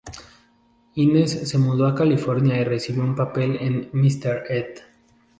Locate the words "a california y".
1.85-2.63